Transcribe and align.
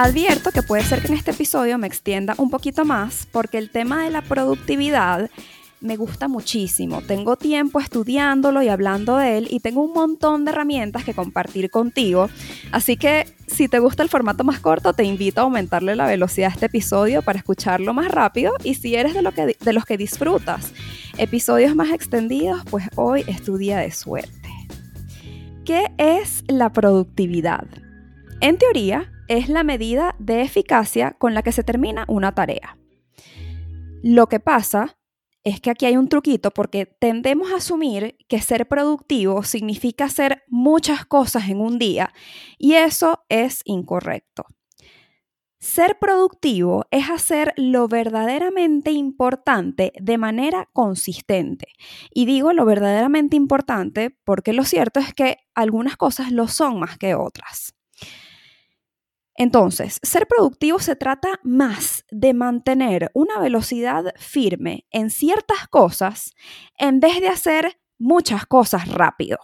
Advierto 0.00 0.52
que 0.52 0.62
puede 0.62 0.84
ser 0.84 1.02
que 1.02 1.08
en 1.08 1.14
este 1.14 1.32
episodio 1.32 1.76
me 1.76 1.88
extienda 1.88 2.36
un 2.38 2.50
poquito 2.50 2.84
más 2.84 3.26
porque 3.32 3.58
el 3.58 3.68
tema 3.68 4.04
de 4.04 4.10
la 4.10 4.22
productividad 4.22 5.28
me 5.80 5.96
gusta 5.96 6.28
muchísimo. 6.28 7.02
Tengo 7.02 7.34
tiempo 7.34 7.80
estudiándolo 7.80 8.62
y 8.62 8.68
hablando 8.68 9.16
de 9.16 9.38
él 9.38 9.48
y 9.50 9.58
tengo 9.58 9.82
un 9.82 9.92
montón 9.92 10.44
de 10.44 10.52
herramientas 10.52 11.02
que 11.02 11.14
compartir 11.14 11.68
contigo. 11.68 12.30
Así 12.70 12.96
que 12.96 13.26
si 13.48 13.66
te 13.66 13.80
gusta 13.80 14.04
el 14.04 14.08
formato 14.08 14.44
más 14.44 14.60
corto, 14.60 14.92
te 14.92 15.02
invito 15.02 15.40
a 15.40 15.44
aumentarle 15.44 15.96
la 15.96 16.06
velocidad 16.06 16.50
a 16.50 16.54
este 16.54 16.66
episodio 16.66 17.22
para 17.22 17.40
escucharlo 17.40 17.92
más 17.92 18.08
rápido 18.08 18.52
y 18.62 18.74
si 18.74 18.94
eres 18.94 19.14
de, 19.14 19.22
lo 19.22 19.32
que, 19.32 19.56
de 19.58 19.72
los 19.72 19.84
que 19.84 19.96
disfrutas 19.96 20.72
episodios 21.16 21.74
más 21.74 21.90
extendidos, 21.90 22.62
pues 22.70 22.84
hoy 22.94 23.24
es 23.26 23.42
tu 23.42 23.56
día 23.56 23.78
de 23.78 23.90
suerte. 23.90 24.48
¿Qué 25.64 25.90
es 25.98 26.44
la 26.46 26.72
productividad? 26.72 27.66
En 28.40 28.58
teoría, 28.58 29.10
es 29.28 29.48
la 29.48 29.64
medida 29.64 30.14
de 30.18 30.42
eficacia 30.42 31.12
con 31.12 31.34
la 31.34 31.42
que 31.42 31.52
se 31.52 31.64
termina 31.64 32.04
una 32.08 32.34
tarea. 32.34 32.76
Lo 34.02 34.28
que 34.28 34.40
pasa 34.40 34.98
es 35.44 35.60
que 35.60 35.70
aquí 35.70 35.86
hay 35.86 35.96
un 35.96 36.08
truquito 36.08 36.50
porque 36.50 36.86
tendemos 36.86 37.50
a 37.52 37.56
asumir 37.56 38.16
que 38.28 38.40
ser 38.40 38.68
productivo 38.68 39.42
significa 39.42 40.04
hacer 40.04 40.42
muchas 40.48 41.06
cosas 41.06 41.48
en 41.48 41.60
un 41.60 41.78
día 41.78 42.12
y 42.58 42.74
eso 42.74 43.24
es 43.28 43.62
incorrecto. 43.64 44.44
Ser 45.60 45.98
productivo 45.98 46.86
es 46.92 47.10
hacer 47.10 47.52
lo 47.56 47.88
verdaderamente 47.88 48.92
importante 48.92 49.92
de 50.00 50.16
manera 50.16 50.68
consistente. 50.72 51.66
Y 52.14 52.26
digo 52.26 52.52
lo 52.52 52.64
verdaderamente 52.64 53.34
importante 53.34 54.16
porque 54.24 54.52
lo 54.52 54.64
cierto 54.64 55.00
es 55.00 55.14
que 55.14 55.38
algunas 55.56 55.96
cosas 55.96 56.30
lo 56.30 56.46
son 56.46 56.78
más 56.78 56.96
que 56.96 57.16
otras. 57.16 57.74
Entonces, 59.40 60.00
ser 60.02 60.26
productivo 60.26 60.80
se 60.80 60.96
trata 60.96 61.38
más 61.44 62.04
de 62.10 62.34
mantener 62.34 63.08
una 63.14 63.38
velocidad 63.38 64.12
firme 64.16 64.84
en 64.90 65.10
ciertas 65.10 65.68
cosas 65.68 66.34
en 66.76 66.98
vez 66.98 67.20
de 67.20 67.28
hacer 67.28 67.80
muchas 67.98 68.46
cosas 68.46 68.88
rápido. 68.88 69.38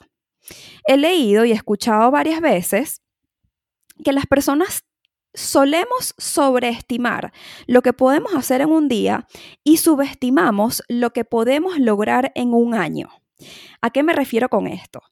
He 0.88 0.96
leído 0.96 1.44
y 1.44 1.52
escuchado 1.52 2.10
varias 2.10 2.40
veces 2.40 3.02
que 4.04 4.12
las 4.12 4.26
personas 4.26 4.84
solemos 5.32 6.14
sobreestimar 6.18 7.32
lo 7.68 7.80
que 7.82 7.92
podemos 7.92 8.34
hacer 8.34 8.62
en 8.62 8.70
un 8.70 8.88
día 8.88 9.28
y 9.62 9.76
subestimamos 9.76 10.82
lo 10.88 11.12
que 11.12 11.24
podemos 11.24 11.78
lograr 11.78 12.32
en 12.34 12.52
un 12.52 12.74
año. 12.74 13.10
¿A 13.80 13.90
qué 13.90 14.02
me 14.02 14.12
refiero 14.12 14.48
con 14.48 14.66
esto? 14.66 15.02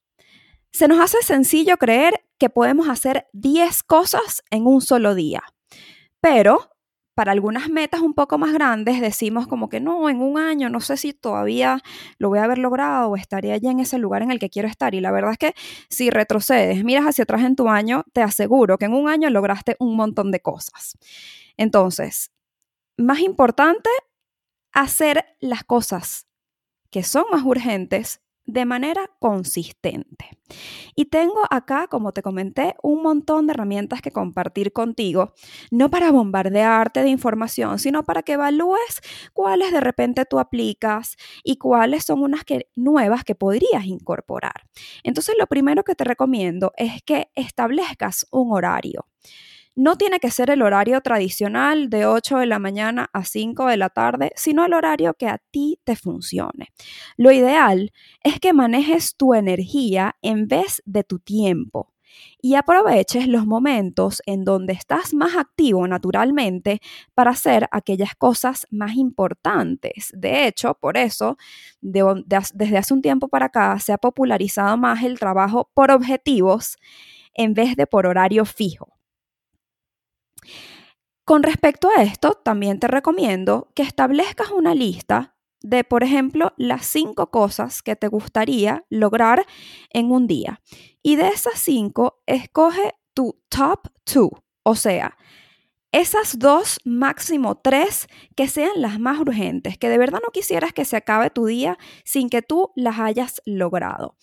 Se 0.73 0.89
nos 0.89 0.99
hace 0.99 1.19
sencillo 1.23 1.77
creer 1.77 2.25
que 2.43 2.51
podemos 2.51 2.89
hacer 2.89 3.29
10 3.35 3.85
cosas 3.85 4.43
en 4.51 4.67
un 4.67 4.81
solo 4.81 5.15
día, 5.15 5.45
pero 6.21 6.73
para 7.15 7.31
algunas 7.31 7.69
metas 7.69 8.01
un 8.01 8.15
poco 8.15 8.37
más 8.37 8.53
grandes 8.53 9.01
decimos 9.01 9.47
como 9.47 9.69
que 9.69 9.79
no, 9.79 10.11
en 10.11 10.21
un 10.21 10.39
año 10.39 10.69
no 10.69 10.81
sé 10.81 10.97
si 10.97 11.13
todavía 11.13 11.81
lo 12.19 12.31
voy 12.31 12.41
a 12.41 12.45
haber 12.45 12.59
logrado 12.59 13.11
o 13.11 13.17
estaré 13.17 13.53
allá 13.53 13.71
en 13.71 13.79
ese 13.79 13.97
lugar 13.99 14.23
en 14.23 14.33
el 14.33 14.41
que 14.41 14.51
quiero 14.51 14.67
estar. 14.67 14.93
Y 14.97 15.01
la 15.01 15.13
verdad 15.13 15.31
es 15.31 15.39
que 15.39 15.55
si 15.89 16.11
retrocedes, 16.11 16.83
miras 16.83 17.05
hacia 17.05 17.23
atrás 17.23 17.43
en 17.43 17.55
tu 17.55 17.69
año, 17.69 18.03
te 18.13 18.23
aseguro 18.23 18.77
que 18.77 18.87
en 18.87 18.95
un 18.95 19.09
año 19.09 19.31
lograste 19.31 19.77
un 19.79 19.95
montón 19.95 20.33
de 20.33 20.41
cosas. 20.41 20.99
Entonces, 21.57 22.33
más 22.97 23.21
importante, 23.21 23.91
hacer 24.73 25.27
las 25.39 25.63
cosas 25.63 26.27
que 26.91 27.05
son 27.05 27.27
más 27.31 27.45
urgentes 27.45 28.21
de 28.47 28.65
manera 28.65 29.11
consistente. 29.19 30.31
Y 30.95 31.07
tengo 31.07 31.41
acá, 31.51 31.87
como 31.89 32.13
te 32.13 32.23
comenté, 32.23 32.75
un 32.83 33.03
montón 33.03 33.47
de 33.47 33.53
herramientas 33.53 34.03
que 34.03 34.11
compartir 34.11 34.73
contigo, 34.73 35.33
no 35.71 35.91
para 35.91 36.11
bombardearte 36.11 37.03
de 37.03 37.09
información, 37.09 37.79
sino 37.79 38.03
para 38.05 38.23
que 38.23 38.33
evalúes 38.33 39.01
cuáles 39.33 39.73
de 39.73 39.81
repente 39.81 40.25
tú 40.25 40.39
aplicas 40.39 41.17
y 41.43 41.57
cuáles 41.57 42.05
son 42.05 42.23
unas 42.23 42.45
que, 42.45 42.69
nuevas 42.75 43.25
que 43.25 43.35
podrías 43.35 43.85
incorporar. 43.85 44.63
Entonces, 45.03 45.35
lo 45.39 45.47
primero 45.47 45.85
que 45.85 45.95
te 45.95 46.05
recomiendo 46.05 46.73
es 46.77 47.03
que 47.03 47.31
establezcas 47.35 48.27
un 48.31 48.53
horario. 48.53 49.07
No 49.77 49.97
tiene 49.97 50.21
que 50.21 50.31
ser 50.31 50.51
el 50.51 50.61
horario 50.61 51.01
tradicional 51.01 51.89
de 51.89 52.05
8 52.05 52.39
de 52.39 52.47
la 52.47 52.59
mañana 52.59 53.09
a 53.15 53.25
5 53.25 53.67
de 53.69 53.79
la 53.79 53.89
tarde, 53.89 54.31
sino 54.37 54.67
el 54.67 54.75
horario 54.75 55.15
que 55.15 55.29
a 55.29 55.39
ti 55.51 55.79
te 55.85 55.97
funcione. 55.97 56.69
Lo 57.17 57.33
ideal 57.33 57.91
es 58.23 58.39
que 58.39 58.53
manejes 58.53 59.17
tu 59.17 59.33
energía 59.33 60.17
en 60.21 60.47
vez 60.47 60.83
de 60.85 61.05
tu 61.05 61.19
tiempo 61.21 61.91
y 62.43 62.57
aproveches 62.57 63.27
los 63.27 63.47
momentos 63.47 64.21
en 64.27 64.45
donde 64.45 64.75
estás 64.75 65.15
más 65.15 65.37
activo 65.37 65.89
naturalmente 65.89 66.81
para 67.15 67.31
hacer 67.31 67.67
aquellas 67.71 68.15
cosas 68.15 68.67
más 68.71 68.95
importantes. 68.97 70.11
De 70.15 70.47
hecho, 70.47 70.75
por 70.75 70.99
eso, 70.99 71.39
desde 71.81 72.77
hace 72.77 72.93
un 72.93 73.01
tiempo 73.01 73.29
para 73.29 73.47
acá 73.47 73.79
se 73.79 73.95
ha 73.95 73.99
popularizado 73.99 74.77
más 74.77 75.03
el 75.03 75.19
trabajo 75.19 75.71
por 75.73 75.91
objetivos 75.91 76.77
en 77.33 77.55
vez 77.55 77.75
de 77.77 77.87
por 77.87 78.07
horario 78.07 78.45
fijo. 78.45 78.99
Con 81.25 81.43
respecto 81.43 81.89
a 81.97 82.03
esto, 82.03 82.33
también 82.35 82.81
te 82.81 82.89
recomiendo 82.89 83.71
que 83.75 83.83
establezcas 83.83 84.51
una 84.51 84.75
lista 84.75 85.37
de, 85.61 85.85
por 85.85 86.03
ejemplo, 86.03 86.53
las 86.57 86.85
cinco 86.87 87.31
cosas 87.31 87.83
que 87.83 87.95
te 87.95 88.09
gustaría 88.09 88.85
lograr 88.91 89.47
en 89.91 90.11
un 90.11 90.27
día. 90.27 90.61
Y 91.03 91.17
de 91.17 91.29
esas 91.29 91.61
cinco, 91.61 92.23
escoge 92.27 92.95
tu 93.15 93.41
top 93.49 93.89
two, 94.05 94.31
o 94.65 94.75
sea, 94.75 95.17
esas 95.93 96.39
dos, 96.39 96.81
máximo 96.85 97.57
tres, 97.59 98.09
que 98.35 98.49
sean 98.49 98.73
las 98.77 98.99
más 98.99 99.21
urgentes, 99.21 99.77
que 99.77 99.91
de 99.91 99.99
verdad 99.99 100.21
no 100.25 100.33
quisieras 100.33 100.73
que 100.73 100.87
se 100.87 100.97
acabe 100.97 101.29
tu 101.31 101.45
día 101.47 101.79
sin 102.05 102.31
que 102.31 102.41
tú 102.41 102.73
las 102.75 102.99
hayas 102.99 103.43
logrado. 103.45 104.17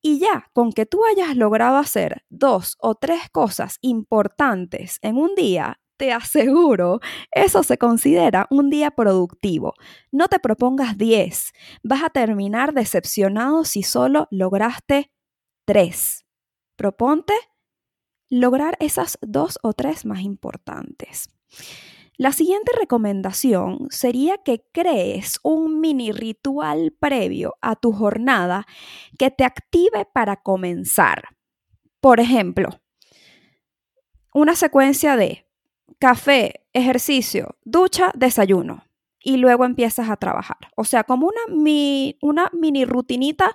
Y 0.00 0.18
ya, 0.18 0.50
con 0.54 0.72
que 0.72 0.86
tú 0.86 1.04
hayas 1.04 1.36
logrado 1.36 1.76
hacer 1.76 2.24
dos 2.30 2.76
o 2.80 2.94
tres 2.96 3.30
cosas 3.30 3.78
importantes 3.82 4.98
en 5.02 5.16
un 5.18 5.34
día, 5.34 5.81
te 6.02 6.12
aseguro, 6.12 6.98
eso 7.30 7.62
se 7.62 7.78
considera 7.78 8.48
un 8.50 8.70
día 8.70 8.90
productivo. 8.90 9.74
No 10.10 10.26
te 10.26 10.40
propongas 10.40 10.98
10, 10.98 11.52
vas 11.84 12.02
a 12.02 12.10
terminar 12.10 12.74
decepcionado 12.74 13.64
si 13.64 13.84
solo 13.84 14.26
lograste 14.32 15.12
3. 15.64 16.26
Proponte 16.74 17.34
lograr 18.28 18.76
esas 18.80 19.16
dos 19.22 19.60
o 19.62 19.74
tres 19.74 20.04
más 20.04 20.22
importantes. 20.22 21.28
La 22.16 22.32
siguiente 22.32 22.72
recomendación 22.76 23.86
sería 23.90 24.38
que 24.38 24.66
crees 24.72 25.38
un 25.44 25.80
mini 25.80 26.10
ritual 26.10 26.96
previo 26.98 27.54
a 27.60 27.76
tu 27.76 27.92
jornada 27.92 28.66
que 29.20 29.30
te 29.30 29.44
active 29.44 30.08
para 30.12 30.42
comenzar. 30.42 31.36
Por 32.00 32.18
ejemplo, 32.18 32.70
una 34.34 34.56
secuencia 34.56 35.14
de 35.16 35.46
café, 35.98 36.64
ejercicio, 36.72 37.56
ducha, 37.64 38.12
desayuno. 38.14 38.84
Y 39.24 39.36
luego 39.36 39.64
empiezas 39.64 40.10
a 40.10 40.16
trabajar. 40.16 40.58
O 40.76 40.84
sea, 40.84 41.04
como 41.04 41.28
una, 41.28 42.14
una 42.20 42.50
mini 42.52 42.84
rutinita 42.84 43.54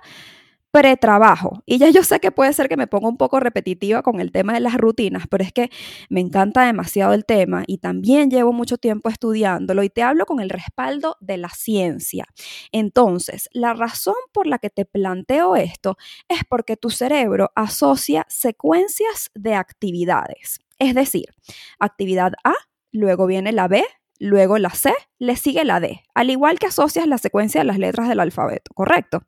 pretrabajo. 0.70 1.62
Y 1.66 1.78
ya 1.78 1.88
yo 1.90 2.02
sé 2.04 2.20
que 2.20 2.30
puede 2.30 2.52
ser 2.52 2.68
que 2.68 2.76
me 2.76 2.86
ponga 2.86 3.08
un 3.08 3.16
poco 3.16 3.40
repetitiva 3.40 4.02
con 4.02 4.20
el 4.20 4.32
tema 4.32 4.52
de 4.52 4.60
las 4.60 4.76
rutinas, 4.76 5.24
pero 5.28 5.42
es 5.42 5.52
que 5.52 5.70
me 6.10 6.20
encanta 6.20 6.64
demasiado 6.66 7.14
el 7.14 7.24
tema 7.24 7.64
y 7.66 7.78
también 7.78 8.30
llevo 8.30 8.52
mucho 8.52 8.76
tiempo 8.76 9.08
estudiándolo 9.08 9.82
y 9.82 9.90
te 9.90 10.02
hablo 10.02 10.26
con 10.26 10.40
el 10.40 10.50
respaldo 10.50 11.16
de 11.20 11.38
la 11.38 11.48
ciencia. 11.48 12.26
Entonces, 12.70 13.48
la 13.52 13.72
razón 13.74 14.14
por 14.32 14.46
la 14.46 14.58
que 14.58 14.70
te 14.70 14.84
planteo 14.84 15.56
esto 15.56 15.96
es 16.28 16.40
porque 16.48 16.76
tu 16.76 16.90
cerebro 16.90 17.50
asocia 17.54 18.26
secuencias 18.28 19.30
de 19.34 19.54
actividades. 19.54 20.60
Es 20.78 20.94
decir, 20.94 21.26
actividad 21.78 22.32
A, 22.44 22.54
luego 22.92 23.26
viene 23.26 23.52
la 23.52 23.68
B, 23.68 23.84
luego 24.18 24.58
la 24.58 24.70
C, 24.70 24.92
le 25.18 25.36
sigue 25.36 25.64
la 25.64 25.80
D, 25.80 26.02
al 26.14 26.30
igual 26.30 26.58
que 26.58 26.66
asocias 26.66 27.06
la 27.06 27.18
secuencia 27.18 27.60
de 27.60 27.66
las 27.66 27.78
letras 27.78 28.08
del 28.08 28.20
alfabeto, 28.20 28.72
¿correcto? 28.74 29.22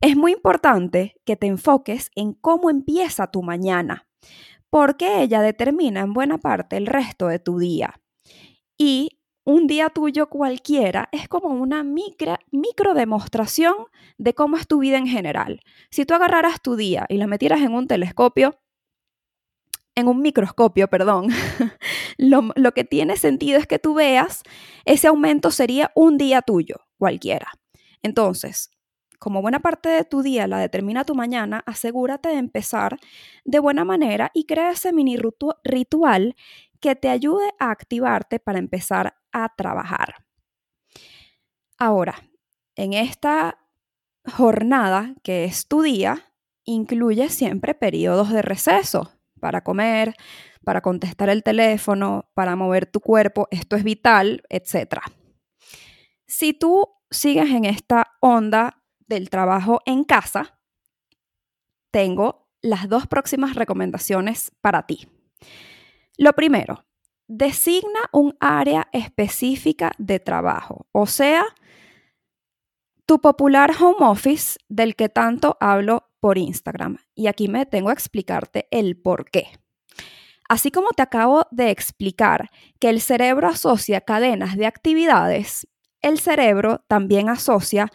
Es 0.00 0.16
muy 0.16 0.32
importante 0.32 1.14
que 1.24 1.36
te 1.36 1.46
enfoques 1.46 2.10
en 2.14 2.34
cómo 2.34 2.70
empieza 2.70 3.30
tu 3.30 3.42
mañana, 3.42 4.06
porque 4.70 5.22
ella 5.22 5.40
determina 5.40 6.00
en 6.00 6.12
buena 6.12 6.38
parte 6.38 6.76
el 6.76 6.86
resto 6.86 7.28
de 7.28 7.38
tu 7.38 7.58
día. 7.58 7.94
Y 8.76 9.20
un 9.46 9.66
día 9.66 9.90
tuyo 9.90 10.28
cualquiera 10.28 11.08
es 11.12 11.28
como 11.28 11.48
una 11.48 11.84
micro, 11.84 12.94
demostración 12.94 13.74
de 14.18 14.34
cómo 14.34 14.56
es 14.56 14.66
tu 14.66 14.78
vida 14.78 14.98
en 14.98 15.06
general. 15.06 15.60
Si 15.90 16.06
tú 16.06 16.14
agarraras 16.14 16.62
tu 16.62 16.76
día 16.76 17.06
y 17.08 17.18
la 17.18 17.26
metieras 17.26 17.60
en 17.60 17.74
un 17.74 17.86
telescopio, 17.86 18.58
en 19.94 20.08
un 20.08 20.20
microscopio, 20.20 20.88
perdón, 20.88 21.28
lo, 22.18 22.72
que 22.72 22.84
tiene 22.84 23.16
sentido 23.16 23.58
es 23.58 23.66
que 23.66 23.78
tú 23.78 23.94
veas 23.94 24.42
ese 24.84 25.08
aumento 25.08 25.50
sería 25.50 25.92
un 25.94 26.18
día 26.18 26.42
tuyo, 26.42 26.76
cualquiera. 26.98 27.52
Entonces, 28.02 28.70
como 29.18 29.40
buena 29.40 29.60
parte 29.60 29.88
de 29.88 30.04
tu 30.04 30.22
día 30.22 30.46
la 30.46 30.58
determina 30.58 31.04
tu 31.04 31.14
mañana, 31.14 31.62
asegúrate 31.66 32.30
de 32.30 32.38
empezar 32.38 32.98
de 33.44 33.58
buena 33.58 33.84
manera 33.84 34.30
y 34.34 34.44
crea 34.44 34.72
ese 34.72 34.92
mini 34.92 35.16
ritual 35.62 36.36
que 36.80 36.96
te 36.96 37.08
ayude 37.08 37.54
a 37.58 37.70
activarte 37.70 38.40
para 38.40 38.58
empezar 38.58 39.14
a 39.32 39.54
trabajar. 39.56 40.26
Ahora, 41.78 42.14
en 42.76 42.92
esta 42.92 43.58
jornada 44.30 45.14
que 45.22 45.44
es 45.44 45.66
tu 45.66 45.82
día, 45.82 46.32
incluye 46.64 47.28
siempre 47.28 47.74
periodos 47.74 48.30
de 48.30 48.42
receso 48.42 49.14
para 49.44 49.60
comer, 49.60 50.14
para 50.64 50.80
contestar 50.80 51.28
el 51.28 51.42
teléfono, 51.42 52.30
para 52.32 52.56
mover 52.56 52.86
tu 52.86 53.00
cuerpo, 53.00 53.46
esto 53.50 53.76
es 53.76 53.84
vital, 53.84 54.42
etc. 54.48 55.02
Si 56.26 56.54
tú 56.54 56.88
sigues 57.10 57.50
en 57.50 57.66
esta 57.66 58.16
onda 58.20 58.82
del 59.06 59.28
trabajo 59.28 59.82
en 59.84 60.04
casa, 60.04 60.58
tengo 61.90 62.48
las 62.62 62.88
dos 62.88 63.06
próximas 63.06 63.54
recomendaciones 63.54 64.50
para 64.62 64.86
ti. 64.86 65.06
Lo 66.16 66.32
primero, 66.32 66.86
designa 67.28 68.00
un 68.12 68.34
área 68.40 68.88
específica 68.92 69.92
de 69.98 70.20
trabajo, 70.20 70.86
o 70.90 71.04
sea, 71.04 71.44
tu 73.04 73.20
popular 73.20 73.72
home 73.78 74.06
office 74.06 74.58
del 74.70 74.96
que 74.96 75.10
tanto 75.10 75.58
hablo 75.60 76.13
por 76.24 76.38
Instagram. 76.38 76.96
Y 77.14 77.26
aquí 77.26 77.48
me 77.48 77.66
tengo 77.66 77.90
a 77.90 77.92
explicarte 77.92 78.66
el 78.70 78.96
por 78.96 79.30
qué. 79.30 79.58
Así 80.48 80.70
como 80.70 80.88
te 80.92 81.02
acabo 81.02 81.46
de 81.50 81.68
explicar 81.68 82.48
que 82.80 82.88
el 82.88 83.02
cerebro 83.02 83.46
asocia 83.46 84.00
cadenas 84.00 84.56
de 84.56 84.64
actividades, 84.64 85.68
el 86.00 86.18
cerebro 86.18 86.82
también 86.88 87.28
asocia 87.28 87.92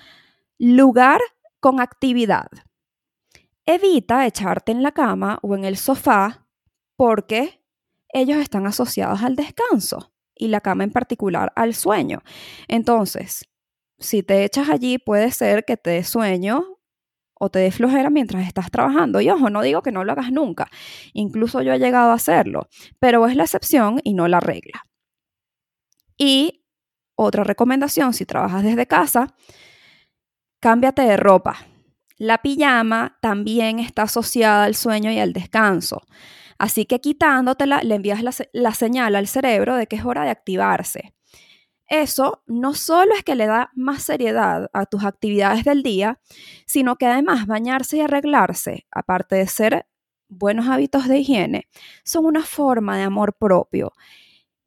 lugar 0.60 1.22
con 1.60 1.80
actividad. 1.80 2.50
Evita 3.66 4.28
echarte 4.28 4.74
en 4.74 4.84
la 4.84 4.92
cama 4.92 5.40
o 5.42 5.56
en 5.56 5.66
el 5.66 5.75
sofá 5.75 6.46
porque 6.96 7.64
ellos 8.14 8.38
están 8.38 8.68
asociados 8.68 9.24
al 9.24 9.36
descanso 9.36 10.14
y 10.36 10.50
la 10.50 10.62
cama 10.62 10.84
en 10.84 10.92
particular 10.92 11.52
al 11.56 11.74
sueño. 11.74 12.22
Entonces, 12.68 13.50
si 13.98 14.22
te 14.22 14.44
echas 14.44 14.70
allí, 14.70 15.00
puede 15.00 15.32
ser 15.32 15.66
que 15.66 15.78
te 15.78 15.90
dé 15.90 16.04
sueño 16.04 16.79
o 17.39 17.50
te 17.50 17.59
dé 17.59 17.71
flojera 17.71 18.12
mientras 18.12 18.45
estás 18.45 18.69
trabajando. 18.69 19.19
Y 19.21 19.30
ojo, 19.31 19.50
no 19.50 19.63
digo 19.63 19.81
que 19.81 19.91
no 19.91 20.03
lo 20.03 20.12
hagas 20.12 20.31
nunca. 20.31 20.69
Incluso 21.13 21.63
yo 21.63 21.74
he 21.74 21.80
llegado 21.80 22.12
a 22.12 22.15
hacerlo, 22.15 22.68
pero 23.00 23.25
es 23.25 23.36
la 23.36 23.44
excepción 23.44 24.00
y 24.03 24.13
no 24.13 24.27
la 24.27 24.39
regla. 24.39 24.83
Y 26.18 26.65
otra 27.15 27.44
recomendación, 27.44 28.13
si 28.13 28.25
trabajas 28.25 28.63
desde 28.63 28.86
casa, 28.86 29.33
cámbiate 30.59 31.01
de 31.01 31.18
ropa. 31.18 31.57
La 32.18 32.39
pijama 32.39 33.18
también 33.21 33.80
está 33.80 34.03
asociada 34.03 34.65
al 34.65 34.75
sueño 34.75 35.09
y 35.12 35.19
al 35.19 35.31
descanso. 35.31 36.01
Así 36.57 36.86
que 36.86 37.00
quitándotela 37.00 37.81
le 37.83 37.95
envías 37.95 38.21
la, 38.21 38.33
la 38.51 38.74
señal 38.74 39.15
al 39.15 39.27
cerebro 39.27 39.77
de 39.77 39.88
que 39.88 39.95
es 39.95 40.03
hora 40.03 40.25
de 40.25 40.30
activarse. 40.30 41.13
Eso 41.89 42.44
no 42.45 42.75
solo 42.75 43.15
es 43.15 43.24
que 43.24 43.36
le 43.36 43.47
da 43.47 43.71
más 43.74 44.03
seriedad 44.03 44.69
a 44.74 44.86
tus 44.86 45.03
actividades 45.03 45.63
del 45.63 45.81
día, 45.81 46.19
sino 46.68 46.97
que 46.97 47.07
además 47.07 47.47
bañarse 47.47 47.97
y 47.97 48.01
arreglarse, 48.01 48.86
aparte 48.91 49.36
de 49.38 49.47
ser 49.47 49.88
buenos 50.27 50.68
hábitos 50.68 51.07
de 51.07 51.18
higiene, 51.18 51.68
son 52.03 52.25
una 52.25 52.44
forma 52.44 52.95
de 52.95 53.03
amor 53.03 53.33
propio. 53.33 53.94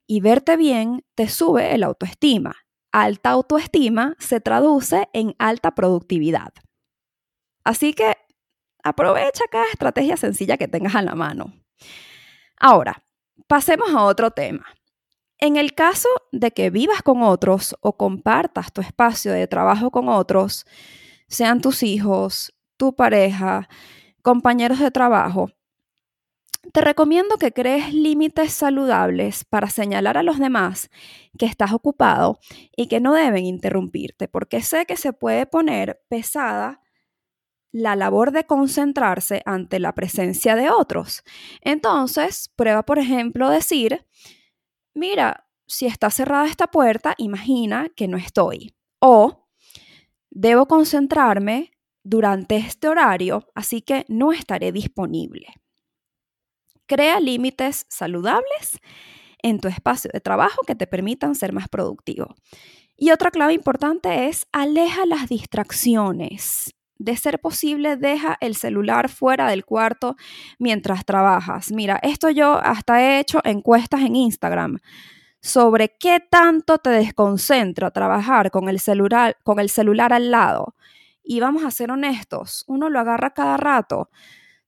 Y 0.09 0.21
verte 0.21 0.57
bien 0.57 1.05
te 1.15 1.29
sube 1.29 1.75
el 1.75 1.85
autoestima. 1.85 2.57
Alta 2.91 3.31
autoestima 3.31 4.17
se 4.19 4.41
traduce 4.41 5.09
en 5.13 5.37
alta 5.39 5.77
productividad. 5.77 6.53
Así 7.65 7.95
que 7.95 8.17
aprovecha 8.83 9.45
cada 9.51 9.67
estrategia 9.67 10.17
sencilla 10.17 10.57
que 10.57 10.67
tengas 10.67 10.97
a 10.97 11.03
la 11.03 11.15
mano. 11.15 11.55
Ahora, 12.59 13.05
pasemos 13.47 13.91
a 13.91 14.03
otro 14.05 14.33
tema. 14.33 14.67
En 15.43 15.57
el 15.57 15.75
caso 15.75 16.09
de 16.31 16.53
que 16.53 16.71
vivas 16.71 17.03
con 17.03 17.25
otros 17.25 17.75
o 17.81 17.97
compartas 17.97 18.73
tu 18.73 18.81
espacio 18.81 19.33
de 19.33 19.49
trabajo 19.49 19.91
con 19.91 20.09
otros, 20.09 20.67
sean 21.27 21.61
tus 21.61 21.83
hijos, 21.83 22.55
tu 22.77 22.95
pareja, 22.95 23.69
compañeros 24.23 24.79
de 24.79 24.93
trabajo, 24.93 25.51
te 26.73 26.81
recomiendo 26.81 27.39
que 27.39 27.51
crees 27.51 27.93
límites 27.93 28.53
saludables 28.53 29.45
para 29.45 29.69
señalar 29.69 30.17
a 30.17 30.23
los 30.23 30.39
demás 30.39 30.91
que 31.37 31.47
estás 31.47 31.73
ocupado 31.73 32.39
y 32.77 32.87
que 32.87 33.01
no 33.01 33.13
deben 33.13 33.45
interrumpirte, 33.45 34.29
porque 34.29 34.63
sé 34.63 34.87
que 34.87 34.97
se 34.97 35.13
puede 35.13 35.47
poner 35.47 36.05
pesada 36.09 36.83
la 37.73 37.97
labor 37.97 38.31
de 38.31 38.45
concentrarse 38.45 39.43
ante 39.45 39.81
la 39.81 39.93
presencia 39.93 40.55
de 40.55 40.71
otros. 40.71 41.25
Entonces, 41.63 42.49
prueba, 42.55 42.85
por 42.85 43.01
ejemplo, 43.01 43.51
decir, 43.51 44.07
mira, 44.95 45.47
si 45.67 45.87
está 45.87 46.11
cerrada 46.11 46.47
esta 46.47 46.67
puerta, 46.67 47.15
imagina 47.19 47.89
que 47.95 48.09
no 48.09 48.17
estoy. 48.17 48.75
O 49.01 49.49
debo 50.31 50.67
concentrarme 50.67 51.73
durante 52.05 52.57
este 52.57 52.89
horario, 52.89 53.47
así 53.55 53.83
que 53.83 54.05
no 54.09 54.33
estaré 54.33 54.73
disponible. 54.73 55.47
Crea 56.87 57.21
límites 57.21 57.87
saludables 57.89 58.79
en 59.43 59.61
tu 59.61 59.69
espacio 59.69 60.11
de 60.13 60.21
trabajo 60.21 60.63
que 60.67 60.75
te 60.75 60.87
permitan 60.87 61.35
ser 61.35 61.53
más 61.53 61.69
productivo. 61.69 62.35
Y 62.97 63.11
otra 63.11 63.31
clave 63.31 63.55
importante 63.55 64.29
es 64.29 64.47
aleja 64.53 65.07
las 65.07 65.29
distracciones. 65.29 66.75
De 66.99 67.17
ser 67.17 67.41
posible, 67.41 67.97
deja 67.97 68.37
el 68.41 68.55
celular 68.55 69.09
fuera 69.09 69.49
del 69.49 69.65
cuarto 69.65 70.17
mientras 70.59 71.05
trabajas. 71.05 71.73
Mira, 71.73 71.99
esto 72.03 72.31
yo 72.31 72.55
hasta 72.63 73.03
he 73.03 73.19
hecho 73.19 73.41
encuestas 73.45 74.03
en 74.03 74.15
Instagram 74.17 74.79
sobre 75.41 75.97
qué 75.99 76.21
tanto 76.21 76.79
te 76.79 76.91
desconcentra 76.91 77.91
trabajar 77.91 78.51
con 78.51 78.69
el 78.69 78.79
celular, 78.79 79.37
con 79.43 79.59
el 79.59 79.69
celular 79.71 80.13
al 80.13 80.31
lado. 80.31 80.77
Y 81.25 81.41
vamos 81.41 81.65
a 81.65 81.71
ser 81.71 81.91
honestos, 81.91 82.65
uno 82.69 82.89
lo 82.91 83.01
agarra 83.01 83.31
cada 83.31 83.57
rato, 83.57 84.11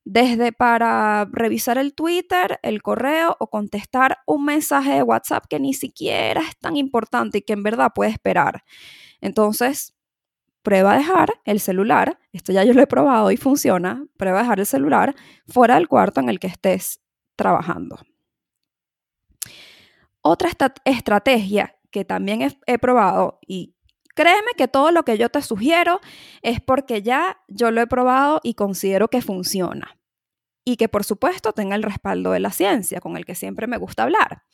desde 0.05 0.53
para 0.53 1.27
revisar 1.33 1.79
el 1.79 1.95
Twitter, 1.95 2.59
el 2.63 2.83
correo 2.83 3.37
o 3.41 3.49
contestar 3.49 4.19
un 4.27 4.45
mensaje 4.45 4.93
de 4.93 5.03
WhatsApp 5.03 5.47
que 5.49 5.61
ni 5.61 5.75
siquiera 5.75 6.43
es 6.43 6.57
tan 6.59 6.77
importante 6.77 7.39
y 7.39 7.43
que 7.43 7.55
en 7.55 7.63
verdad 7.63 7.93
puede 7.95 8.11
esperar. 8.11 8.65
Entonces, 9.21 9.95
prueba 10.65 10.95
a 10.95 10.97
dejar 10.97 11.41
el 11.45 11.61
celular, 11.61 12.19
esto 12.33 12.51
ya 12.51 12.65
yo 12.65 12.73
lo 12.73 12.83
he 12.83 12.87
probado 12.87 13.31
y 13.31 13.37
funciona, 13.37 14.05
prueba 14.17 14.41
a 14.41 14.43
dejar 14.43 14.61
el 14.61 14.67
celular 14.67 15.15
fuera 15.47 15.77
del 15.77 15.87
cuarto 15.87 16.21
en 16.21 16.31
el 16.31 16.41
que 16.41 16.49
estés 16.49 17.01
trabajando. 17.37 17.99
Otra 20.23 20.51
estrategia 20.85 21.77
que 21.93 22.05
también 22.05 22.43
he, 22.43 22.59
he 22.67 22.79
probado 22.79 23.39
y 23.47 23.77
créeme 24.15 24.53
que 24.57 24.67
todo 24.67 24.91
lo 24.91 25.05
que 25.05 25.19
yo 25.19 25.29
te 25.29 25.43
sugiero 25.43 26.01
es 26.41 26.61
porque 26.61 27.03
ya 27.03 27.43
yo 27.47 27.71
lo 27.71 27.83
he 27.83 27.87
probado 27.87 28.41
y 28.43 28.55
considero 28.55 29.09
que 29.09 29.21
funciona 29.21 29.99
y 30.65 30.77
que 30.77 30.89
por 30.89 31.05
supuesto 31.05 31.53
tenga 31.53 31.77
el 31.77 31.83
respaldo 31.83 32.33
de 32.33 32.41
la 32.41 32.51
ciencia, 32.51 33.01
con 33.01 33.19
el 33.19 33.27
que 33.27 33.35
siempre 33.35 33.67
me 33.67 33.77
gusta 33.77 34.05
hablar. 34.05 34.45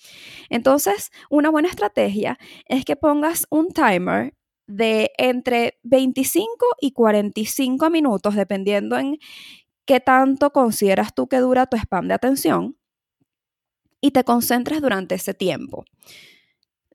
Entonces, 0.48 1.12
una 1.30 1.50
buena 1.50 1.68
estrategia 1.68 2.36
es 2.66 2.84
que 2.84 2.96
pongas 2.96 3.46
un 3.48 3.68
timer 3.68 4.34
de 4.70 5.12
entre 5.18 5.78
25 5.82 6.66
y 6.80 6.92
45 6.92 7.90
minutos, 7.90 8.34
dependiendo 8.34 8.96
en 8.98 9.18
qué 9.84 10.00
tanto 10.00 10.50
consideras 10.52 11.14
tú 11.14 11.28
que 11.28 11.38
dura 11.38 11.66
tu 11.66 11.76
spam 11.76 12.08
de 12.08 12.14
atención, 12.14 12.76
y 14.00 14.12
te 14.12 14.24
concentres 14.24 14.80
durante 14.80 15.14
ese 15.14 15.34
tiempo. 15.34 15.84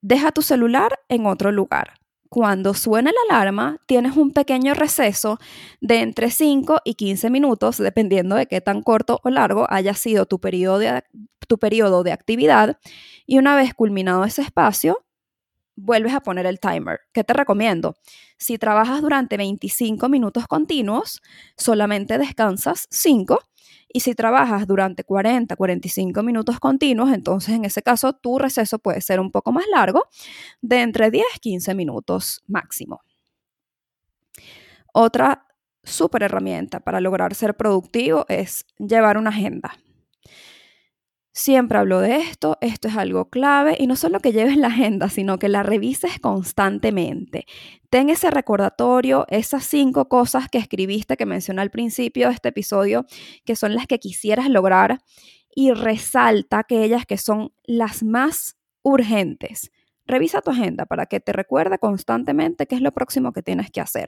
Deja 0.01 0.31
tu 0.31 0.41
celular 0.41 0.99
en 1.09 1.25
otro 1.25 1.51
lugar. 1.51 1.99
Cuando 2.29 2.73
suena 2.73 3.11
la 3.11 3.35
alarma, 3.35 3.77
tienes 3.85 4.17
un 4.17 4.31
pequeño 4.31 4.73
receso 4.73 5.39
de 5.79 6.01
entre 6.01 6.31
5 6.31 6.81
y 6.83 6.95
15 6.95 7.29
minutos, 7.29 7.77
dependiendo 7.77 8.35
de 8.35 8.47
qué 8.47 8.59
tan 8.61 8.81
corto 8.81 9.21
o 9.23 9.29
largo 9.29 9.67
haya 9.69 9.93
sido 9.93 10.25
tu 10.25 10.39
periodo 10.39 10.79
de, 10.79 11.03
tu 11.47 11.57
periodo 11.57 12.03
de 12.03 12.11
actividad. 12.11 12.77
Y 13.25 13.37
una 13.37 13.55
vez 13.55 13.73
culminado 13.73 14.23
ese 14.25 14.41
espacio, 14.41 15.04
vuelves 15.75 16.13
a 16.13 16.21
poner 16.21 16.45
el 16.45 16.59
timer. 16.59 17.01
¿Qué 17.11 17.23
te 17.23 17.33
recomiendo? 17.33 17.95
Si 18.37 18.57
trabajas 18.57 19.01
durante 19.01 19.37
25 19.37 20.09
minutos 20.09 20.47
continuos, 20.47 21.21
solamente 21.57 22.17
descansas 22.17 22.87
5. 22.89 23.39
Y 23.91 24.01
si 24.01 24.13
trabajas 24.13 24.67
durante 24.67 25.03
40, 25.03 25.55
45 25.55 26.21
minutos 26.21 26.59
continuos, 26.59 27.13
entonces 27.13 27.55
en 27.55 27.65
ese 27.65 27.81
caso 27.81 28.13
tu 28.13 28.39
receso 28.39 28.79
puede 28.79 28.99
ser 29.01 29.19
un 29.19 29.31
poco 29.31 29.51
más 29.53 29.65
largo, 29.73 30.03
de 30.61 30.81
entre 30.81 31.11
10 31.11 31.25
y 31.37 31.39
15 31.39 31.75
minutos 31.75 32.43
máximo. 32.47 33.01
Otra 34.91 35.45
súper 35.83 36.23
herramienta 36.23 36.79
para 36.79 36.99
lograr 36.99 37.35
ser 37.35 37.55
productivo 37.55 38.25
es 38.27 38.65
llevar 38.77 39.17
una 39.17 39.29
agenda. 39.29 39.77
Siempre 41.37 41.77
hablo 41.77 41.99
de 41.99 42.15
esto, 42.15 42.57
esto 42.61 42.87
es 42.87 42.95
algo 42.95 43.29
clave 43.29 43.75
y 43.77 43.87
no 43.87 43.97
solo 43.97 44.21
que 44.21 44.31
lleves 44.31 44.55
la 44.55 44.67
agenda, 44.67 45.09
sino 45.09 45.37
que 45.37 45.49
la 45.49 45.63
revises 45.63 46.17
constantemente. 46.17 47.45
Ten 47.89 48.09
ese 48.09 48.31
recordatorio, 48.31 49.25
esas 49.27 49.65
cinco 49.65 50.07
cosas 50.07 50.47
que 50.47 50.59
escribiste, 50.59 51.17
que 51.17 51.25
mencioné 51.25 51.61
al 51.61 51.71
principio 51.71 52.29
de 52.29 52.35
este 52.35 52.49
episodio, 52.49 53.05
que 53.43 53.57
son 53.57 53.75
las 53.75 53.85
que 53.85 53.99
quisieras 53.99 54.49
lograr 54.49 54.99
y 55.53 55.73
resalta 55.73 56.59
aquellas 56.59 57.05
que 57.05 57.17
son 57.17 57.51
las 57.65 58.01
más 58.01 58.55
urgentes. 58.81 59.73
Revisa 60.05 60.39
tu 60.39 60.51
agenda 60.51 60.85
para 60.85 61.05
que 61.05 61.19
te 61.19 61.33
recuerde 61.33 61.79
constantemente 61.79 62.65
qué 62.65 62.75
es 62.75 62.81
lo 62.81 62.93
próximo 62.93 63.33
que 63.33 63.43
tienes 63.43 63.71
que 63.71 63.81
hacer. 63.81 64.07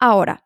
Ahora, 0.00 0.44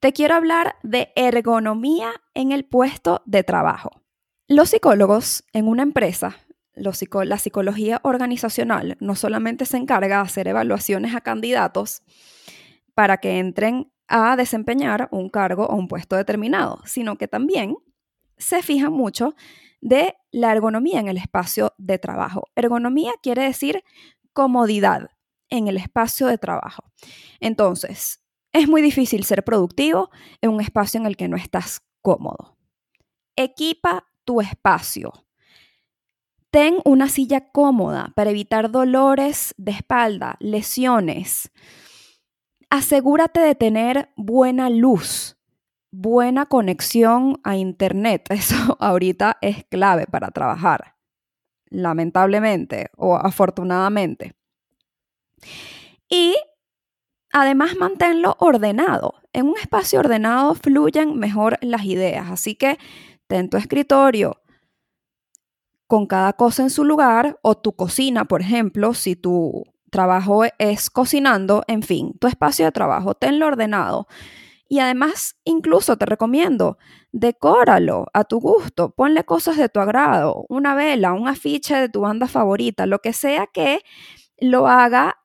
te 0.00 0.12
quiero 0.12 0.34
hablar 0.34 0.76
de 0.82 1.12
ergonomía 1.16 2.12
en 2.34 2.52
el 2.52 2.66
puesto 2.66 3.22
de 3.24 3.42
trabajo. 3.42 4.01
Los 4.48 4.70
psicólogos 4.70 5.44
en 5.52 5.68
una 5.68 5.82
empresa, 5.82 6.36
la 6.74 7.38
psicología 7.38 8.00
organizacional 8.02 8.96
no 9.00 9.14
solamente 9.14 9.66
se 9.66 9.76
encarga 9.76 10.16
de 10.16 10.22
hacer 10.22 10.48
evaluaciones 10.48 11.14
a 11.14 11.20
candidatos 11.20 12.02
para 12.94 13.18
que 13.18 13.38
entren 13.38 13.92
a 14.08 14.36
desempeñar 14.36 15.08
un 15.10 15.30
cargo 15.30 15.66
o 15.66 15.76
un 15.76 15.88
puesto 15.88 16.16
determinado, 16.16 16.80
sino 16.84 17.16
que 17.16 17.28
también 17.28 17.76
se 18.36 18.62
fija 18.62 18.90
mucho 18.90 19.34
de 19.80 20.14
la 20.30 20.52
ergonomía 20.52 21.00
en 21.00 21.08
el 21.08 21.16
espacio 21.16 21.72
de 21.78 21.98
trabajo. 21.98 22.48
Ergonomía 22.54 23.12
quiere 23.22 23.42
decir 23.42 23.82
comodidad 24.32 25.10
en 25.50 25.68
el 25.68 25.76
espacio 25.76 26.26
de 26.26 26.38
trabajo. 26.38 26.84
Entonces, 27.40 28.22
es 28.52 28.68
muy 28.68 28.82
difícil 28.82 29.24
ser 29.24 29.44
productivo 29.44 30.10
en 30.40 30.50
un 30.50 30.60
espacio 30.60 31.00
en 31.00 31.06
el 31.06 31.16
que 31.16 31.28
no 31.28 31.36
estás 31.36 31.82
cómodo. 32.00 32.56
Equipa 33.36 34.06
tu 34.24 34.40
espacio. 34.40 35.12
Ten 36.50 36.80
una 36.84 37.08
silla 37.08 37.50
cómoda 37.50 38.12
para 38.14 38.30
evitar 38.30 38.70
dolores 38.70 39.54
de 39.56 39.72
espalda, 39.72 40.36
lesiones. 40.38 41.50
Asegúrate 42.68 43.40
de 43.40 43.54
tener 43.54 44.10
buena 44.16 44.68
luz, 44.68 45.38
buena 45.90 46.46
conexión 46.46 47.40
a 47.42 47.56
Internet. 47.56 48.26
Eso 48.30 48.76
ahorita 48.80 49.38
es 49.40 49.64
clave 49.64 50.06
para 50.06 50.30
trabajar, 50.30 50.96
lamentablemente 51.70 52.90
o 52.96 53.16
afortunadamente. 53.16 54.34
Y 56.08 56.34
además 57.30 57.76
manténlo 57.76 58.36
ordenado. 58.38 59.14
En 59.32 59.46
un 59.46 59.56
espacio 59.56 60.00
ordenado 60.00 60.54
fluyen 60.54 61.18
mejor 61.18 61.56
las 61.62 61.86
ideas. 61.86 62.30
Así 62.30 62.54
que 62.54 62.78
en 63.32 63.50
tu 63.50 63.56
escritorio 63.56 64.42
con 65.92 66.06
cada 66.06 66.32
cosa 66.32 66.62
en 66.62 66.70
su 66.70 66.84
lugar 66.84 67.38
o 67.42 67.54
tu 67.54 67.76
cocina, 67.76 68.24
por 68.24 68.40
ejemplo, 68.40 68.94
si 68.94 69.14
tu 69.14 69.64
trabajo 69.90 70.44
es 70.58 70.88
cocinando, 70.88 71.64
en 71.66 71.82
fin, 71.82 72.14
tu 72.18 72.28
espacio 72.28 72.64
de 72.64 72.72
trabajo, 72.72 73.14
tenlo 73.14 73.46
ordenado. 73.46 74.06
Y 74.70 74.78
además, 74.78 75.36
incluso 75.44 75.98
te 75.98 76.06
recomiendo, 76.06 76.78
decóralo 77.12 78.06
a 78.14 78.24
tu 78.24 78.40
gusto, 78.40 78.94
ponle 78.94 79.24
cosas 79.24 79.58
de 79.58 79.68
tu 79.68 79.80
agrado, 79.80 80.46
una 80.48 80.74
vela, 80.74 81.12
un 81.12 81.28
afiche 81.28 81.76
de 81.76 81.90
tu 81.90 82.00
banda 82.00 82.26
favorita, 82.26 82.86
lo 82.86 83.00
que 83.00 83.12
sea 83.12 83.46
que 83.52 83.80
lo 84.38 84.68
haga 84.68 85.18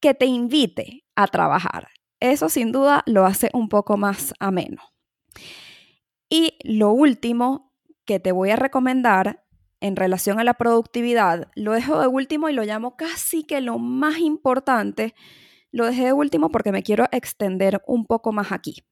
que 0.00 0.14
te 0.14 0.26
invite 0.26 1.04
a 1.14 1.28
trabajar. 1.28 1.90
Eso 2.18 2.48
sin 2.48 2.72
duda 2.72 3.04
lo 3.06 3.24
hace 3.24 3.50
un 3.52 3.68
poco 3.68 3.96
más 3.96 4.34
ameno. 4.40 4.82
Y 6.32 6.56
lo 6.64 6.92
último 6.92 7.74
que 8.06 8.18
te 8.18 8.32
voy 8.32 8.48
a 8.48 8.56
recomendar 8.56 9.44
en 9.80 9.96
relación 9.96 10.40
a 10.40 10.44
la 10.44 10.54
productividad, 10.54 11.50
lo 11.54 11.72
dejo 11.72 12.00
de 12.00 12.06
último 12.06 12.48
y 12.48 12.54
lo 12.54 12.62
llamo 12.62 12.96
casi 12.96 13.44
que 13.44 13.60
lo 13.60 13.78
más 13.78 14.16
importante. 14.16 15.14
Lo 15.72 15.84
dejé 15.84 16.06
de 16.06 16.14
último 16.14 16.48
porque 16.48 16.72
me 16.72 16.82
quiero 16.82 17.04
extender 17.12 17.82
un 17.86 18.06
poco 18.06 18.32
más 18.32 18.50
aquí. 18.50 18.82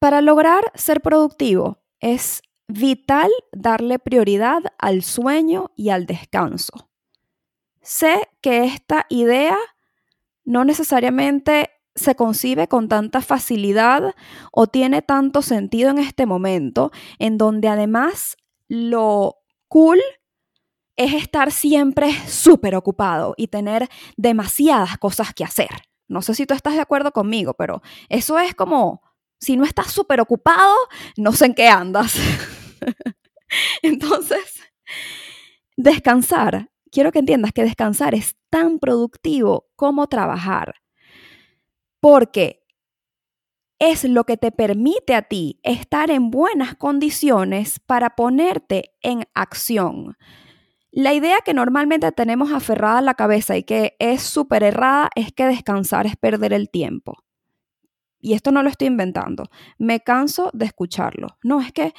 Para 0.00 0.20
lograr 0.20 0.72
ser 0.74 1.00
productivo 1.00 1.78
es 2.00 2.42
vital 2.66 3.30
darle 3.52 4.00
prioridad 4.00 4.60
al 4.76 5.04
sueño 5.04 5.70
y 5.76 5.90
al 5.90 6.06
descanso. 6.06 6.90
Sé 7.82 8.30
que 8.40 8.64
esta 8.64 9.06
idea 9.10 9.56
no 10.44 10.64
necesariamente 10.64 11.70
se 11.94 12.14
concibe 12.14 12.68
con 12.68 12.88
tanta 12.88 13.20
facilidad 13.20 14.14
o 14.52 14.66
tiene 14.66 15.02
tanto 15.02 15.42
sentido 15.42 15.90
en 15.90 15.98
este 15.98 16.26
momento, 16.26 16.90
en 17.18 17.38
donde 17.38 17.68
además 17.68 18.36
lo 18.68 19.36
cool 19.68 20.00
es 20.96 21.14
estar 21.14 21.50
siempre 21.50 22.12
súper 22.28 22.76
ocupado 22.76 23.34
y 23.36 23.48
tener 23.48 23.88
demasiadas 24.16 24.98
cosas 24.98 25.34
que 25.34 25.44
hacer. 25.44 25.70
No 26.08 26.22
sé 26.22 26.34
si 26.34 26.46
tú 26.46 26.54
estás 26.54 26.74
de 26.74 26.80
acuerdo 26.80 27.12
conmigo, 27.12 27.54
pero 27.54 27.82
eso 28.08 28.38
es 28.38 28.54
como, 28.54 29.02
si 29.38 29.56
no 29.56 29.64
estás 29.64 29.90
súper 29.92 30.20
ocupado, 30.20 30.74
no 31.16 31.32
sé 31.32 31.46
en 31.46 31.54
qué 31.54 31.68
andas. 31.68 32.16
Entonces, 33.82 34.60
descansar, 35.76 36.70
quiero 36.90 37.12
que 37.12 37.20
entiendas 37.20 37.52
que 37.52 37.64
descansar 37.64 38.14
es 38.14 38.36
tan 38.50 38.78
productivo 38.78 39.68
como 39.76 40.06
trabajar 40.08 40.79
porque 42.00 42.60
es 43.78 44.04
lo 44.04 44.24
que 44.24 44.36
te 44.36 44.52
permite 44.52 45.14
a 45.14 45.22
ti 45.22 45.58
estar 45.62 46.10
en 46.10 46.30
buenas 46.30 46.76
condiciones 46.76 47.80
para 47.80 48.14
ponerte 48.14 48.94
en 49.00 49.24
acción. 49.34 50.16
La 50.92 51.14
idea 51.14 51.38
que 51.44 51.54
normalmente 51.54 52.10
tenemos 52.12 52.52
aferrada 52.52 52.98
a 52.98 53.02
la 53.02 53.14
cabeza 53.14 53.56
y 53.56 53.62
que 53.62 53.96
es 53.98 54.22
súper 54.22 54.64
errada 54.64 55.08
es 55.14 55.32
que 55.32 55.46
descansar 55.46 56.06
es 56.06 56.16
perder 56.16 56.52
el 56.52 56.68
tiempo. 56.68 57.24
Y 58.18 58.34
esto 58.34 58.50
no 58.52 58.62
lo 58.62 58.68
estoy 58.68 58.88
inventando. 58.88 59.44
Me 59.78 60.00
canso 60.00 60.50
de 60.52 60.66
escucharlo. 60.66 61.38
No, 61.42 61.60
es 61.60 61.72
que 61.72 61.94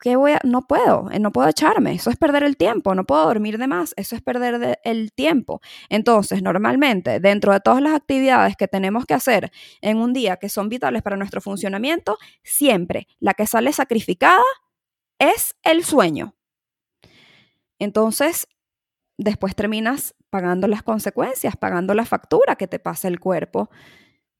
¿qué, 0.00 0.16
voy 0.16 0.32
a? 0.32 0.40
No 0.44 0.66
puedo, 0.66 1.10
eh, 1.10 1.18
no 1.18 1.32
puedo 1.32 1.48
echarme, 1.48 1.92
eso 1.92 2.10
es 2.10 2.16
perder 2.16 2.42
el 2.42 2.56
tiempo, 2.56 2.94
no 2.94 3.04
puedo 3.04 3.24
dormir 3.24 3.58
de 3.58 3.66
más, 3.66 3.94
eso 3.96 4.16
es 4.16 4.22
perder 4.22 4.78
el 4.84 5.12
tiempo. 5.12 5.60
Entonces, 5.88 6.42
normalmente, 6.42 7.20
dentro 7.20 7.52
de 7.52 7.60
todas 7.60 7.82
las 7.82 7.94
actividades 7.94 8.56
que 8.56 8.68
tenemos 8.68 9.06
que 9.06 9.14
hacer 9.14 9.50
en 9.80 9.98
un 9.98 10.12
día 10.12 10.36
que 10.36 10.48
son 10.48 10.68
vitales 10.68 11.02
para 11.02 11.16
nuestro 11.16 11.40
funcionamiento, 11.40 12.18
siempre 12.42 13.06
la 13.18 13.34
que 13.34 13.46
sale 13.46 13.72
sacrificada 13.72 14.42
es 15.18 15.54
el 15.62 15.84
sueño. 15.84 16.34
Entonces, 17.78 18.46
después 19.16 19.54
terminas 19.54 20.14
pagando 20.30 20.68
las 20.68 20.82
consecuencias, 20.82 21.56
pagando 21.56 21.94
la 21.94 22.04
factura 22.04 22.56
que 22.56 22.68
te 22.68 22.78
pasa 22.78 23.08
el 23.08 23.20
cuerpo, 23.20 23.70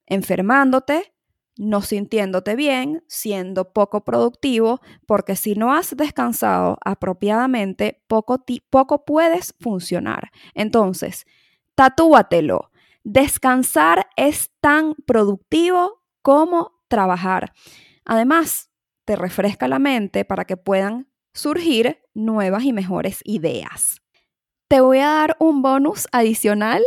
enfermándote, 0.07 1.13
no 1.57 1.83
sintiéndote 1.83 2.57
bien, 2.57 3.05
siendo 3.09 3.73
poco 3.73 4.05
productivo, 4.05 4.81
porque 5.07 5.37
si 5.37 5.55
no 5.55 5.73
has 5.73 5.97
descansado 5.97 6.79
apropiadamente, 6.85 8.03
poco, 8.07 8.45
poco 8.71 9.05
puedes 9.05 9.55
funcionar. 9.61 10.31
Entonces, 10.55 11.27
tatúatelo. 11.75 12.71
Descansar 13.05 14.09
es 14.17 14.51
tan 14.61 14.95
productivo 15.07 16.03
como 16.23 16.83
trabajar. 16.89 17.53
Además, 18.05 18.71
te 19.05 19.17
refresca 19.17 19.69
la 19.69 19.79
mente 19.79 20.25
para 20.25 20.45
que 20.45 20.57
puedan 20.57 21.09
surgir 21.33 21.99
nuevas 22.15 22.65
y 22.65 22.73
mejores 22.73 23.21
ideas. 23.25 24.03
Te 24.69 24.81
voy 24.81 24.99
a 24.99 25.09
dar 25.09 25.37
un 25.41 25.63
bonus 25.63 26.07
adicional 26.13 26.83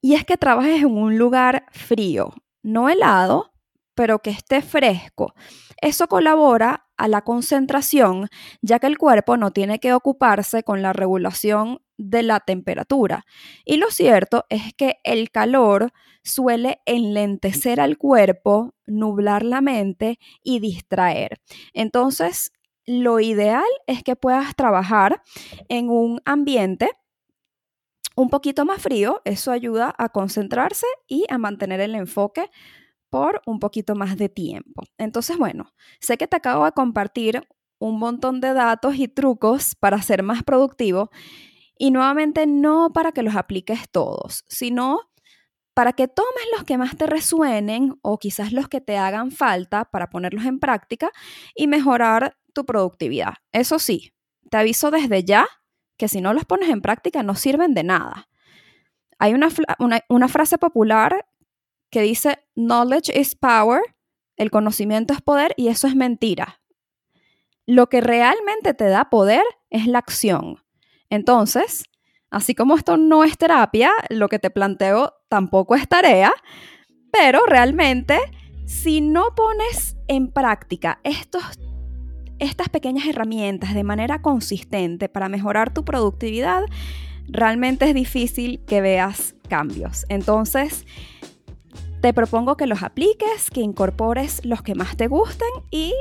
y 0.00 0.14
es 0.14 0.24
que 0.24 0.36
trabajes 0.36 0.82
en 0.82 0.96
un 0.96 1.18
lugar 1.18 1.66
frío, 1.70 2.32
no 2.62 2.88
helado, 2.88 3.51
pero 3.94 4.20
que 4.20 4.30
esté 4.30 4.62
fresco. 4.62 5.34
Eso 5.80 6.08
colabora 6.08 6.86
a 6.96 7.08
la 7.08 7.22
concentración, 7.22 8.28
ya 8.60 8.78
que 8.78 8.86
el 8.86 8.98
cuerpo 8.98 9.36
no 9.36 9.50
tiene 9.50 9.80
que 9.80 9.92
ocuparse 9.92 10.62
con 10.62 10.82
la 10.82 10.92
regulación 10.92 11.80
de 11.96 12.22
la 12.22 12.40
temperatura. 12.40 13.24
Y 13.64 13.76
lo 13.76 13.90
cierto 13.90 14.44
es 14.48 14.74
que 14.74 14.96
el 15.04 15.30
calor 15.30 15.92
suele 16.24 16.80
enlentecer 16.86 17.80
al 17.80 17.98
cuerpo, 17.98 18.74
nublar 18.86 19.42
la 19.44 19.60
mente 19.60 20.18
y 20.42 20.60
distraer. 20.60 21.40
Entonces, 21.72 22.52
lo 22.84 23.20
ideal 23.20 23.64
es 23.86 24.02
que 24.02 24.16
puedas 24.16 24.54
trabajar 24.56 25.22
en 25.68 25.88
un 25.88 26.20
ambiente 26.24 26.90
un 28.14 28.28
poquito 28.28 28.64
más 28.64 28.82
frío, 28.82 29.22
eso 29.24 29.52
ayuda 29.52 29.94
a 29.96 30.10
concentrarse 30.10 30.86
y 31.08 31.24
a 31.30 31.38
mantener 31.38 31.80
el 31.80 31.94
enfoque 31.94 32.50
por 33.12 33.42
un 33.44 33.58
poquito 33.58 33.94
más 33.94 34.16
de 34.16 34.30
tiempo. 34.30 34.84
Entonces, 34.96 35.36
bueno, 35.36 35.74
sé 36.00 36.16
que 36.16 36.26
te 36.26 36.38
acabo 36.38 36.64
de 36.64 36.72
compartir 36.72 37.46
un 37.78 37.98
montón 37.98 38.40
de 38.40 38.54
datos 38.54 38.94
y 38.96 39.06
trucos 39.06 39.74
para 39.74 40.00
ser 40.00 40.22
más 40.22 40.42
productivo 40.42 41.10
y 41.76 41.90
nuevamente 41.90 42.46
no 42.46 42.90
para 42.94 43.12
que 43.12 43.22
los 43.22 43.36
apliques 43.36 43.90
todos, 43.90 44.46
sino 44.48 45.10
para 45.74 45.92
que 45.92 46.08
tomes 46.08 46.44
los 46.56 46.64
que 46.64 46.78
más 46.78 46.96
te 46.96 47.06
resuenen 47.06 47.98
o 48.00 48.18
quizás 48.18 48.50
los 48.50 48.68
que 48.68 48.80
te 48.80 48.96
hagan 48.96 49.30
falta 49.30 49.84
para 49.84 50.08
ponerlos 50.08 50.46
en 50.46 50.58
práctica 50.58 51.10
y 51.54 51.66
mejorar 51.66 52.38
tu 52.54 52.64
productividad. 52.64 53.34
Eso 53.52 53.78
sí, 53.78 54.14
te 54.48 54.56
aviso 54.56 54.90
desde 54.90 55.22
ya 55.22 55.46
que 55.98 56.08
si 56.08 56.22
no 56.22 56.32
los 56.32 56.46
pones 56.46 56.70
en 56.70 56.80
práctica 56.80 57.22
no 57.22 57.34
sirven 57.34 57.74
de 57.74 57.84
nada. 57.84 58.30
Hay 59.18 59.34
una, 59.34 59.48
una, 60.08 60.28
frase 60.28 60.56
popular 60.56 61.26
que 61.92 62.00
dice, 62.00 62.38
knowledge 62.56 63.12
is 63.14 63.36
power, 63.36 63.82
el 64.36 64.50
conocimiento 64.50 65.12
es 65.12 65.20
poder 65.20 65.54
y 65.56 65.68
eso 65.68 65.86
es 65.86 65.94
mentira. 65.94 66.60
Lo 67.66 67.88
que 67.88 68.00
realmente 68.00 68.74
te 68.74 68.86
da 68.86 69.10
poder 69.10 69.44
es 69.70 69.86
la 69.86 69.98
acción. 69.98 70.64
Entonces, 71.10 71.84
así 72.30 72.54
como 72.54 72.76
esto 72.76 72.96
no 72.96 73.24
es 73.24 73.36
terapia, 73.36 73.92
lo 74.08 74.28
que 74.28 74.38
te 74.38 74.50
planteo 74.50 75.12
tampoco 75.28 75.76
es 75.76 75.86
tarea, 75.86 76.32
pero 77.12 77.44
realmente 77.46 78.18
si 78.64 79.02
no 79.02 79.34
pones 79.36 79.96
en 80.08 80.32
práctica 80.32 80.98
estos 81.04 81.42
estas 82.38 82.70
pequeñas 82.70 83.06
herramientas 83.06 83.72
de 83.72 83.84
manera 83.84 84.20
consistente 84.20 85.08
para 85.08 85.28
mejorar 85.28 85.72
tu 85.72 85.84
productividad, 85.84 86.64
realmente 87.28 87.84
es 87.84 87.94
difícil 87.94 88.64
que 88.66 88.80
veas 88.80 89.36
cambios. 89.48 90.04
Entonces, 90.08 90.84
te 92.02 92.12
propongo 92.12 92.56
que 92.56 92.66
los 92.66 92.82
apliques, 92.82 93.48
que 93.50 93.60
incorpores 93.60 94.44
los 94.44 94.60
que 94.62 94.74
más 94.74 94.96
te 94.96 95.06
gusten 95.06 95.48
y 95.70 95.94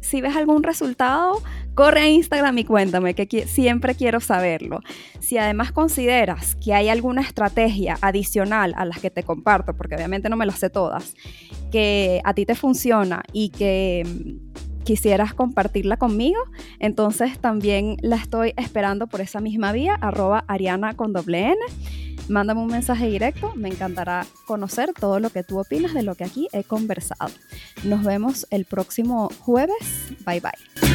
si 0.00 0.22
ves 0.22 0.34
algún 0.34 0.62
resultado, 0.62 1.42
corre 1.74 2.00
a 2.00 2.08
Instagram 2.08 2.56
y 2.56 2.64
cuéntame, 2.64 3.14
que 3.14 3.46
siempre 3.46 3.94
quiero 3.94 4.20
saberlo. 4.20 4.80
Si 5.20 5.36
además 5.36 5.70
consideras 5.70 6.56
que 6.56 6.72
hay 6.72 6.88
alguna 6.88 7.20
estrategia 7.20 7.98
adicional 8.00 8.72
a 8.78 8.86
las 8.86 8.98
que 8.98 9.10
te 9.10 9.24
comparto, 9.24 9.76
porque 9.76 9.94
obviamente 9.94 10.30
no 10.30 10.36
me 10.36 10.46
las 10.46 10.58
sé 10.58 10.70
todas, 10.70 11.14
que 11.70 12.22
a 12.24 12.32
ti 12.32 12.46
te 12.46 12.54
funciona 12.54 13.22
y 13.32 13.50
que 13.50 14.38
quisieras 14.84 15.34
compartirla 15.34 15.98
conmigo, 15.98 16.40
entonces 16.78 17.38
también 17.38 17.96
la 18.00 18.16
estoy 18.16 18.54
esperando 18.56 19.06
por 19.06 19.20
esa 19.20 19.40
misma 19.40 19.72
vía, 19.72 19.94
arroba 20.00 20.44
Ariana 20.48 20.94
con 20.94 21.12
doble 21.12 21.48
N. 21.48 21.56
Mándame 22.28 22.60
un 22.60 22.68
mensaje 22.68 23.08
directo, 23.08 23.52
me 23.56 23.68
encantará 23.68 24.26
conocer 24.46 24.92
todo 24.92 25.20
lo 25.20 25.30
que 25.30 25.42
tú 25.42 25.58
opinas 25.58 25.94
de 25.94 26.02
lo 26.02 26.14
que 26.14 26.24
aquí 26.24 26.48
he 26.52 26.64
conversado. 26.64 27.32
Nos 27.84 28.04
vemos 28.04 28.46
el 28.50 28.64
próximo 28.64 29.30
jueves. 29.40 29.76
Bye 30.24 30.40
bye. 30.40 30.91